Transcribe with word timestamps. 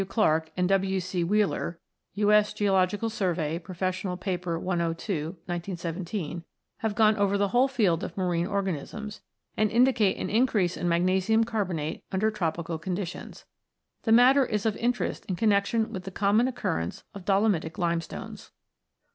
Clarke 0.09 0.51
and 0.57 0.67
W. 0.67 0.99
C. 0.99 1.23
Wheeler 1.23 1.79
(U.S. 2.15 2.55
Geol. 2.55 2.81
Surv., 3.07 3.61
Prof. 3.61 4.19
Paper 4.19 4.57
102, 4.59 5.23
1917) 5.45 6.43
have 6.77 6.95
gone 6.95 7.15
over 7.17 7.37
the 7.37 7.49
whole 7.49 7.67
field 7.67 8.03
of 8.03 8.17
marine 8.17 8.47
organisms, 8.47 9.21
and 9.55 9.69
indicate 9.69 10.17
an 10.17 10.27
increase 10.27 10.75
in 10.75 10.89
magnesium 10.89 11.43
carbonate 11.43 12.03
under 12.11 12.31
tropical 12.31 12.79
conditions. 12.79 13.45
The 14.01 14.11
matter 14.11 14.43
is 14.43 14.65
of 14.65 14.75
interest 14.77 15.23
in 15.27 15.35
connexion 15.35 15.93
with 15.93 16.03
the 16.05 16.09
common 16.09 16.47
occurrence 16.47 17.03
of 17.13 17.23
dolomitic 17.23 17.77
lime 17.77 18.01
stones. 18.01 18.49